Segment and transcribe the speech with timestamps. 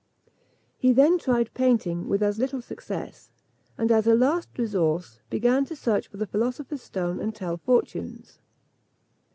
[0.79, 3.29] He then tried painting with as little success;
[3.77, 8.39] and as a last resource, began to search for the philosopher's stone and tell fortunes.